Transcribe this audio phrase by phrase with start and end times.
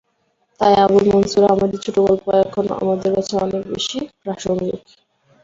[0.61, 4.81] তাই আবুল মনসুর আহমদের ছোটগল্প এখন আমাদের কাছে অনেক বেশি প্রাসঙ্গিক।